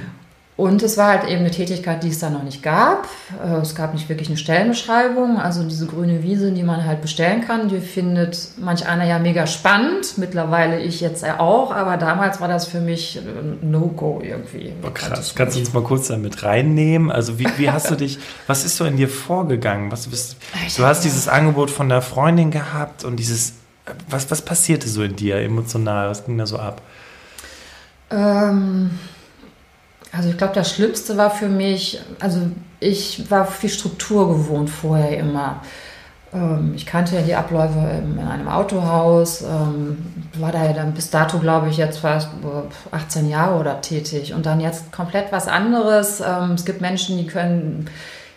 [0.58, 3.06] Und es war halt eben eine Tätigkeit, die es da noch nicht gab.
[3.40, 5.38] Äh, es gab nicht wirklich eine Stellenbeschreibung.
[5.38, 9.46] Also diese grüne Wiese, die man halt bestellen kann, die findet manch einer ja mega
[9.46, 10.18] spannend.
[10.18, 13.20] Mittlerweile ich jetzt ja auch, aber damals war das für mich
[13.62, 14.72] No-Go irgendwie.
[14.84, 15.32] Oh, krass.
[15.36, 17.12] Kannst du uns mal kurz damit reinnehmen?
[17.12, 18.18] Also wie, wie hast du dich,
[18.48, 19.92] was ist so in dir vorgegangen?
[19.92, 20.38] Was bist,
[20.76, 23.52] du hast dieses Angebot von der Freundin gehabt und dieses,
[24.10, 26.10] was, was passierte so in dir emotional?
[26.10, 26.82] Was ging da so ab?
[28.10, 28.90] Ähm
[30.12, 32.40] also ich glaube, das Schlimmste war für mich, also
[32.80, 35.60] ich war viel Struktur gewohnt vorher immer.
[36.32, 39.98] Ähm, ich kannte ja die Abläufe in einem Autohaus, ähm,
[40.34, 42.28] war da ja dann bis dato, glaube ich, jetzt fast
[42.90, 46.20] 18 Jahre oder tätig und dann jetzt komplett was anderes.
[46.20, 47.86] Ähm, es gibt Menschen, die können,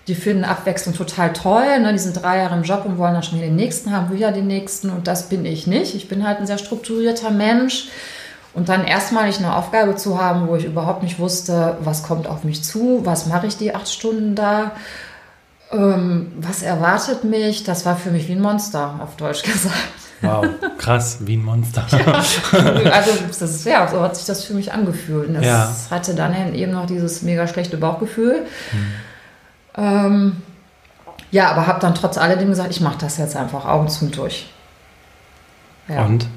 [0.08, 1.80] die finden Abwechslung total toll.
[1.80, 1.94] Ne?
[1.94, 4.32] Die sind drei Jahre im Job und wollen dann schon wieder den nächsten haben, wieder
[4.32, 5.96] den nächsten und das bin ich nicht.
[5.96, 7.88] Ich bin halt ein sehr strukturierter Mensch.
[8.54, 12.44] Und dann erstmalig eine Aufgabe zu haben, wo ich überhaupt nicht wusste, was kommt auf
[12.44, 14.72] mich zu, was mache ich die acht Stunden da,
[15.72, 19.78] ähm, was erwartet mich, das war für mich wie ein Monster, auf Deutsch gesagt.
[20.22, 20.46] Wow,
[20.78, 21.86] krass, wie ein Monster.
[21.90, 25.30] Ja, also das ist, ja, so hat sich das für mich angefühlt.
[25.30, 25.76] Und das ja.
[25.90, 28.46] hatte dann eben noch dieses mega schlechte Bauchgefühl.
[28.70, 28.92] Hm.
[29.78, 30.42] Ähm,
[31.32, 34.18] ja, aber habe dann trotz alledem gesagt, ich mache das jetzt einfach Augen zu und
[34.18, 34.48] durch.
[35.88, 36.06] Ja.
[36.06, 36.28] Und?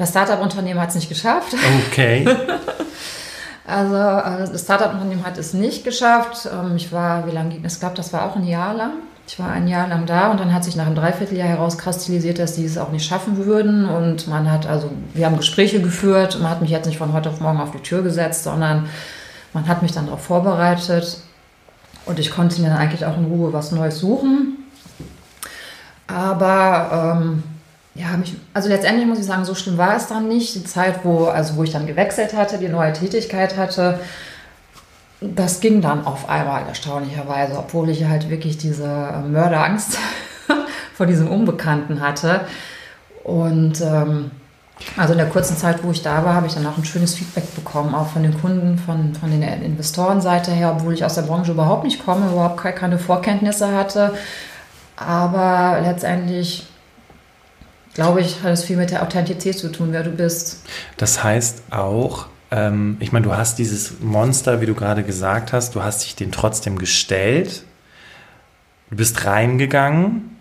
[0.00, 1.54] Das Startup-Unternehmen hat es nicht geschafft.
[1.90, 2.26] Okay.
[3.66, 6.48] also äh, das Startup-Unternehmen hat es nicht geschafft.
[6.74, 7.74] Ich war, wie lange ging es?
[7.74, 8.92] Ich glaube, das war auch ein Jahr lang.
[9.28, 12.54] Ich war ein Jahr lang da und dann hat sich nach einem Dreivierteljahr herauskristallisiert, dass
[12.54, 13.84] die es auch nicht schaffen würden.
[13.84, 16.38] Und man hat, also wir haben Gespräche geführt.
[16.40, 18.88] Man hat mich jetzt nicht von heute auf morgen auf die Tür gesetzt, sondern
[19.52, 21.18] man hat mich dann darauf vorbereitet.
[22.06, 24.64] Und ich konnte mir dann eigentlich auch in Ruhe was Neues suchen.
[26.06, 27.42] Aber ähm,
[27.94, 30.54] ja, mich, also letztendlich muss ich sagen, so schlimm war es dann nicht.
[30.54, 34.00] Die Zeit, wo, also wo ich dann gewechselt hatte, die neue Tätigkeit hatte,
[35.20, 39.98] das ging dann auf einmal erstaunlicherweise, obwohl ich halt wirklich diese Mörderangst
[40.94, 42.42] vor diesem Unbekannten hatte.
[43.24, 44.30] Und ähm,
[44.96, 47.14] Also in der kurzen Zeit, wo ich da war, habe ich dann auch ein schönes
[47.14, 51.22] Feedback bekommen, auch von den Kunden, von, von den Investorenseite her, obwohl ich aus der
[51.22, 54.14] Branche überhaupt nicht komme, überhaupt keine Vorkenntnisse hatte.
[54.96, 56.66] Aber letztendlich,
[58.00, 60.62] glaube ich, hat es viel mit der Authentizität zu tun, wer du bist.
[60.96, 65.74] Das heißt auch, ähm, ich meine, du hast dieses Monster, wie du gerade gesagt hast,
[65.74, 67.62] du hast dich dem trotzdem gestellt,
[68.88, 70.34] du bist reingegangen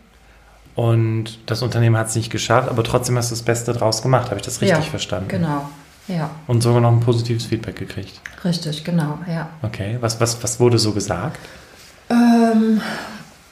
[0.76, 4.28] und das Unternehmen hat es nicht geschafft, aber trotzdem hast du das Beste draus gemacht.
[4.28, 5.28] Habe ich das richtig ja, verstanden?
[5.28, 5.69] Genau,
[6.08, 6.30] ja.
[6.48, 8.22] Und sogar noch ein positives Feedback gekriegt.
[8.45, 9.50] Richtig, genau, ja.
[9.63, 11.38] Okay, was, was, was wurde so gesagt?
[12.10, 12.80] Ähm,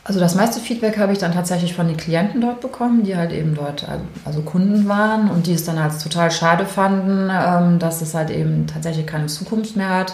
[0.08, 3.34] also das meiste Feedback habe ich dann tatsächlich von den Klienten dort bekommen, die halt
[3.34, 3.86] eben dort
[4.24, 8.30] also Kunden waren und die es dann als total schade fanden, ähm, dass es halt
[8.30, 10.14] eben tatsächlich keine Zukunft mehr hat.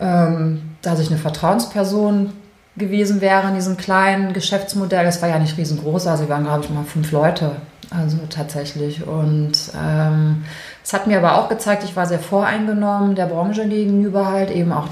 [0.00, 2.32] Ähm, dass ich eine Vertrauensperson
[2.76, 5.06] gewesen wäre in diesem kleinen Geschäftsmodell.
[5.06, 7.52] Es war ja nicht riesengroß, also wir waren, glaube ich, mal fünf Leute.
[7.90, 9.06] Also tatsächlich.
[9.06, 10.44] Und ähm,
[10.84, 14.72] es hat mir aber auch gezeigt, ich war sehr voreingenommen der Branche gegenüber halt eben
[14.72, 14.88] auch,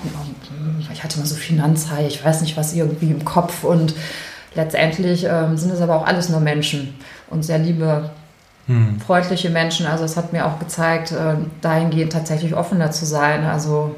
[0.92, 3.94] ich hatte immer so Finanzhai, ich weiß nicht was irgendwie im Kopf und
[4.54, 6.98] letztendlich ähm, sind es aber auch alles nur Menschen
[7.30, 8.10] und sehr liebe,
[8.66, 9.00] hm.
[9.00, 9.86] freundliche Menschen.
[9.86, 13.44] Also es hat mir auch gezeigt, äh, dahingehend tatsächlich offener zu sein.
[13.44, 13.94] Also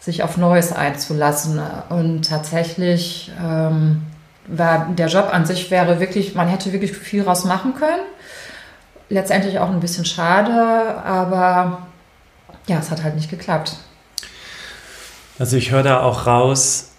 [0.00, 1.60] sich auf Neues einzulassen.
[1.90, 4.02] Und tatsächlich ähm,
[4.48, 8.02] war der Job an sich wäre wirklich, man hätte wirklich viel raus machen können.
[9.08, 10.52] Letztendlich auch ein bisschen schade,
[11.04, 11.86] aber
[12.66, 13.76] ja, es hat halt nicht geklappt.
[15.38, 16.90] Also ich höre da auch raus,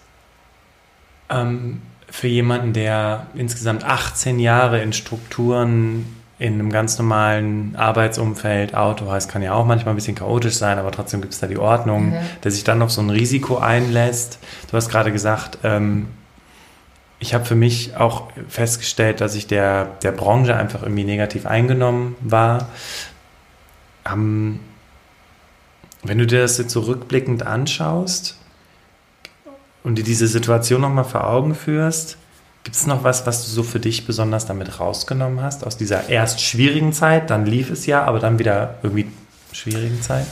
[1.28, 9.10] ähm, für jemanden, der insgesamt 18 Jahre in Strukturen in einem ganz normalen Arbeitsumfeld, Auto
[9.10, 11.58] heißt, kann ja auch manchmal ein bisschen chaotisch sein, aber trotzdem gibt es da die
[11.58, 12.22] Ordnung, ja.
[12.42, 14.38] der sich dann noch so ein Risiko einlässt.
[14.70, 16.08] Du hast gerade gesagt, ähm,
[17.20, 22.16] ich habe für mich auch festgestellt, dass ich der, der Branche einfach irgendwie negativ eingenommen
[22.20, 22.68] war.
[24.10, 24.60] Ähm,
[26.02, 28.38] wenn du dir das jetzt so rückblickend anschaust
[29.84, 32.16] und dir diese Situation nochmal vor Augen führst,
[32.62, 36.10] Gibt es noch was, was du so für dich besonders damit rausgenommen hast, aus dieser
[36.10, 39.10] erst schwierigen Zeit, dann lief es ja, aber dann wieder irgendwie
[39.52, 40.26] schwierigen Zeit?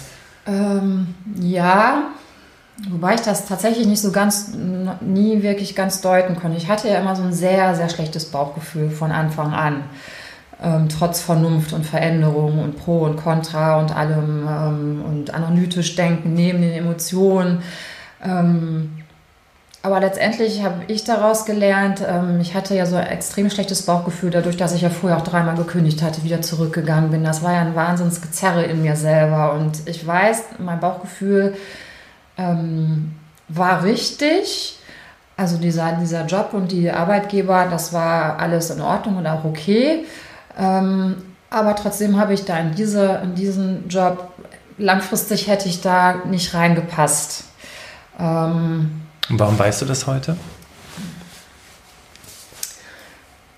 [0.47, 2.11] Ähm, ja,
[2.91, 4.53] wobei ich das tatsächlich nicht so ganz,
[5.01, 6.57] nie wirklich ganz deuten konnte.
[6.57, 9.85] Ich hatte ja immer so ein sehr, sehr schlechtes Bauchgefühl von Anfang an.
[10.61, 16.35] Ähm, trotz Vernunft und Veränderung und Pro und Contra und allem ähm, und analytisch denken
[16.35, 17.63] neben den Emotionen.
[18.25, 18.91] Ähm,
[19.83, 24.31] aber letztendlich habe ich daraus gelernt, ähm, ich hatte ja so ein extrem schlechtes Bauchgefühl,
[24.31, 27.23] dadurch, dass ich ja vorher auch dreimal gekündigt hatte, wieder zurückgegangen bin.
[27.23, 29.53] Das war ja ein Wahnsinnsgezerre in mir selber.
[29.53, 31.55] Und ich weiß, mein Bauchgefühl
[32.39, 33.15] ähm,
[33.49, 34.79] war richtig.
[35.37, 40.05] Also dieser, dieser Job und die Arbeitgeber, das war alles in Ordnung und auch okay.
[40.59, 41.17] Ähm,
[41.51, 44.33] aber trotzdem habe ich da in, diese, in diesen Job,
[44.79, 47.45] langfristig hätte ich da nicht reingepasst.
[48.19, 50.37] Ähm, und warum weißt du das heute?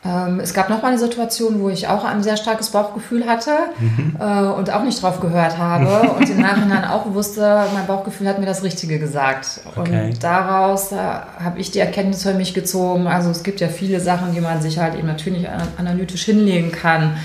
[0.02, 3.50] Ähm, es gab noch mal eine Situation, wo ich auch ein sehr starkes Bauchgefühl hatte
[3.78, 4.16] mhm.
[4.18, 8.38] äh, und auch nicht drauf gehört habe und im Nachhinein auch wusste, mein Bauchgefühl hat
[8.38, 9.60] mir das Richtige gesagt.
[9.76, 10.06] Okay.
[10.06, 13.08] Und daraus äh, habe ich die Erkenntnis für mich gezogen.
[13.08, 17.18] Also es gibt ja viele Sachen, die man sich halt eben natürlich analytisch hinlegen kann.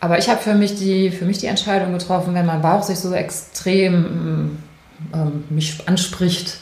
[0.00, 2.98] Aber ich habe für mich die für mich die Entscheidung getroffen, wenn mein Bauch sich
[2.98, 4.58] so extrem
[5.12, 6.58] ähm, mich anspricht,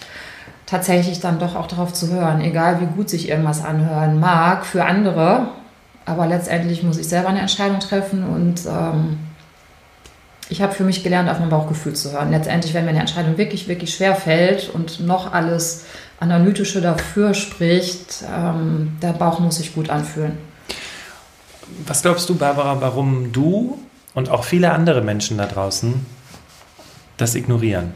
[0.67, 4.85] tatsächlich dann doch auch darauf zu hören, egal wie gut sich irgendwas anhören mag für
[4.85, 5.49] andere.
[6.05, 9.19] Aber letztendlich muss ich selber eine Entscheidung treffen und ähm,
[10.49, 12.31] ich habe für mich gelernt, auf mein Bauchgefühl zu hören.
[12.31, 15.85] Letztendlich, wenn mir eine Entscheidung wirklich, wirklich schwer fällt und noch alles
[16.21, 20.39] Analytische dafür spricht, ähm, der Bauch muss sich gut anfühlen.
[21.87, 23.79] Was glaubst du, Barbara, warum du
[24.15, 26.07] und auch viele andere Menschen da draußen
[27.17, 27.93] das ignorieren?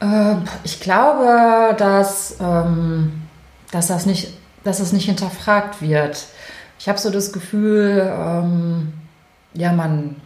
[0.00, 3.22] Ähm, ich glaube, dass, ähm,
[3.72, 4.32] dass, das nicht,
[4.64, 6.26] dass es nicht hinterfragt wird.
[6.78, 8.92] Ich habe so das Gefühl, ähm,
[9.54, 10.16] ja, man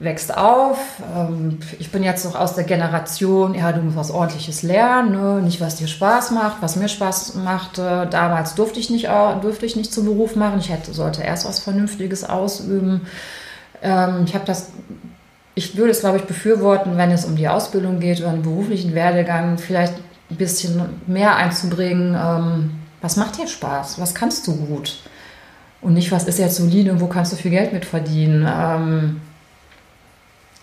[0.00, 0.78] wächst auf.
[1.80, 5.42] Ich bin jetzt noch aus der Generation, ja, du musst was Ordentliches lernen, ne?
[5.42, 8.06] nicht was dir Spaß macht, was mir Spaß machte.
[8.08, 9.08] Damals durfte ich nicht,
[9.42, 10.60] durfte ich nicht zum Beruf machen.
[10.60, 13.08] Ich hätte, sollte erst was Vernünftiges ausüben.
[13.82, 13.88] Ich
[14.34, 14.68] habe das
[15.58, 18.94] ich würde es, glaube ich, befürworten, wenn es um die Ausbildung geht oder einen beruflichen
[18.94, 19.94] Werdegang, vielleicht
[20.30, 22.14] ein bisschen mehr einzubringen.
[22.14, 24.00] Ähm, was macht dir Spaß?
[24.00, 25.00] Was kannst du gut?
[25.80, 28.48] Und nicht, was ist jetzt solide und wo kannst du viel Geld mit verdienen?
[28.48, 29.20] Ähm,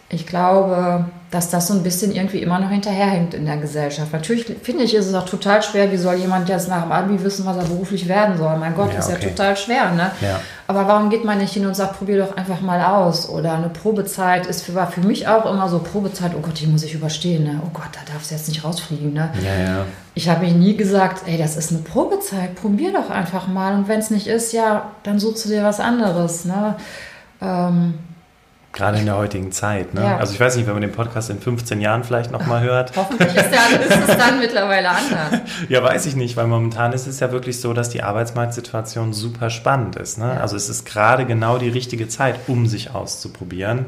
[0.08, 4.13] ich glaube, dass das so ein bisschen irgendwie immer noch hinterherhängt in der Gesellschaft.
[4.13, 7.21] Natürlich finde ich, ist es auch total schwer, wie soll jemand jetzt nach dem Abi
[7.21, 8.55] wissen, was er beruflich werden soll.
[8.57, 10.11] Mein Gott, ja, ist ja total schwer, ne?
[10.21, 10.39] Ja.
[10.67, 13.27] Aber warum geht man nicht hin und sagt, probier doch einfach mal aus?
[13.27, 16.67] Oder eine Probezeit ist für, war für mich auch immer so, Probezeit, oh Gott, die
[16.67, 17.59] muss ich überstehen, ne?
[17.65, 19.29] Oh Gott, da darfst du jetzt nicht rausfliegen, ne?
[19.43, 19.85] Ja, ja.
[20.13, 23.75] Ich habe mir nie gesagt, ey, das ist eine Probezeit, probier doch einfach mal.
[23.75, 26.77] Und wenn es nicht ist, ja, dann suchst du dir was anderes, ne?
[27.41, 27.95] Ähm,
[28.75, 29.93] Gerade in der heutigen Zeit.
[29.93, 30.03] Ne?
[30.03, 30.17] Ja.
[30.17, 32.91] Also ich weiß nicht, wenn man den Podcast in 15 Jahren vielleicht nochmal hört.
[32.97, 35.41] Hoffentlich ist, der, ist es dann mittlerweile anders.
[35.69, 39.49] ja, weiß ich nicht, weil momentan ist es ja wirklich so, dass die Arbeitsmarktsituation super
[39.49, 40.17] spannend ist.
[40.17, 40.25] Ne?
[40.35, 40.41] Ja.
[40.41, 43.85] Also es ist gerade genau die richtige Zeit, um sich auszuprobieren.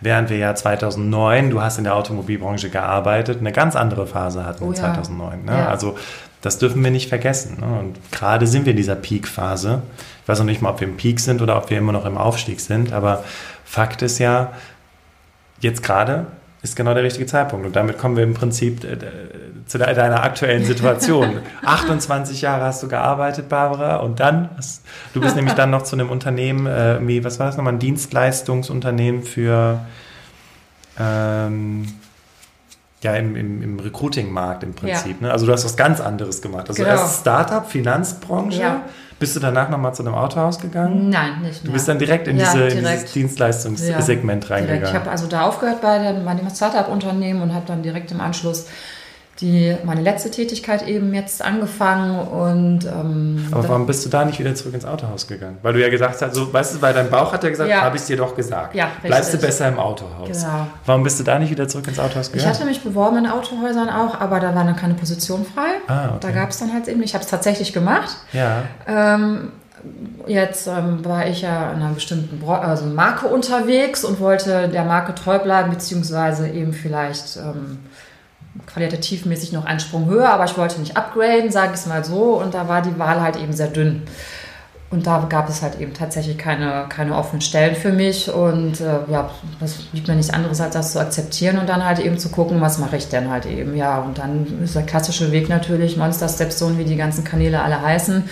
[0.00, 4.62] Während wir ja 2009, du hast in der Automobilbranche gearbeitet, eine ganz andere Phase hatten
[4.62, 5.44] oh, 2009.
[5.44, 5.52] Ne?
[5.52, 5.68] Ja.
[5.68, 5.96] Also
[6.40, 7.58] das dürfen wir nicht vergessen.
[7.60, 7.78] Ne?
[7.78, 9.82] Und gerade sind wir in dieser Peak-Phase.
[10.22, 12.04] Ich weiß noch nicht mal, ob wir im Peak sind oder ob wir immer noch
[12.04, 13.24] im Aufstieg sind, aber
[13.64, 14.52] Fakt ist ja,
[15.60, 16.26] jetzt gerade
[16.62, 17.66] ist genau der richtige Zeitpunkt.
[17.66, 18.98] Und damit kommen wir im Prinzip äh,
[19.66, 21.38] zu deiner aktuellen Situation.
[21.64, 25.94] 28 Jahre hast du gearbeitet, Barbara, und dann, hast, du bist nämlich dann noch zu
[25.94, 29.80] einem Unternehmen, äh, wie, was war das nochmal, ein Dienstleistungsunternehmen für,
[30.98, 31.86] ähm,
[33.02, 35.20] ja, im, im, im Recruiting-Markt im Prinzip.
[35.20, 35.28] Ja.
[35.28, 35.32] Ne?
[35.32, 36.68] Also du hast was ganz anderes gemacht.
[36.68, 36.96] Also genau.
[36.96, 38.60] erst Startup, Finanzbranche.
[38.60, 38.82] Ja.
[39.18, 41.10] Bist du danach nochmal zu einem Autohaus gegangen?
[41.10, 41.70] Nein, nicht mehr.
[41.70, 42.78] Du bist dann direkt in, ja, diese, direkt.
[42.78, 44.80] in dieses Dienstleistungssegment reingegangen.
[44.80, 44.88] Direkt.
[44.88, 48.66] Ich habe also da aufgehört bei dem Startup-Unternehmen und habe dann direkt im Anschluss
[49.40, 54.40] die, meine letzte Tätigkeit eben jetzt angefangen und ähm, Aber warum bist du da nicht
[54.40, 55.58] wieder zurück ins Autohaus gegangen?
[55.62, 57.82] Weil du ja gesagt hast, so, weißt du, weil dein Bauch hat ja gesagt, ja.
[57.82, 58.74] habe ich dir doch gesagt.
[58.74, 59.04] Ja, richtig.
[59.04, 60.28] Bleibst du besser im Autohaus.
[60.28, 60.66] Genau.
[60.86, 62.50] Warum bist du da nicht wieder zurück ins Autohaus gegangen?
[62.50, 65.68] Ich hatte mich beworben in Autohäusern auch, aber da war dann keine Position frei.
[65.86, 66.18] Ah, okay.
[66.20, 68.16] Da gab es dann halt eben, ich habe es tatsächlich gemacht.
[68.32, 68.62] Ja.
[68.86, 69.52] Ähm,
[70.26, 74.84] Jetzt ähm, war ich ja in einer bestimmten Bra also Marke unterwegs und wollte der
[74.84, 77.78] Marke treu bleiben, beziehungsweise eben vielleicht ähm,
[78.66, 82.40] qualitativmäßig noch einen Sprung höher, aber ich wollte nicht upgraden, sage ich es mal so.
[82.40, 84.02] Und da war die Wahl halt eben sehr dünn.
[84.90, 88.32] Und da gab es halt eben tatsächlich keine, keine offenen Stellen für mich.
[88.32, 91.98] Und äh, ja, das blieb mir nichts anderes, als das zu akzeptieren und dann halt
[91.98, 93.76] eben zu gucken, was mache ich denn halt eben.
[93.76, 97.82] Ja, und dann ist der klassische Weg natürlich Monster Stepstone, wie die ganzen Kanäle alle
[97.82, 98.24] heißen.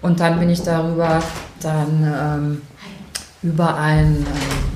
[0.00, 1.22] Und dann bin ich darüber
[1.60, 2.62] dann ähm,
[3.42, 4.71] über ein ähm,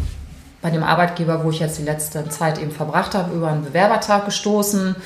[0.67, 4.25] bei dem Arbeitgeber, wo ich jetzt die letzte Zeit eben verbracht habe, über einen Bewerbertag
[4.25, 4.97] gestoßen.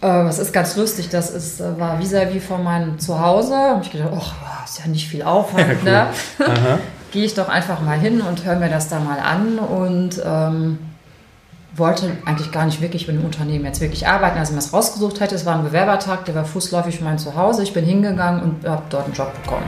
[0.00, 3.56] Das äh, ist ganz lustig, das ist, äh, war vis-à-vis -vis von meinem Zuhause.
[3.74, 5.82] Und ich gedacht, oh, ist ja nicht viel Aufwand.
[5.84, 6.46] Ja, cool.
[6.46, 6.78] ne?
[7.10, 10.78] Gehe ich doch einfach mal hin und höre mir das da mal an und ähm,
[11.74, 14.38] wollte eigentlich gar nicht wirklich mit dem Unternehmen jetzt wirklich arbeiten.
[14.38, 17.18] Also, wenn man es rausgesucht hätte, es war ein Bewerbertag, der war fußläufig von meinem
[17.18, 17.64] Zuhause.
[17.64, 19.66] Ich bin hingegangen und habe dort einen Job bekommen.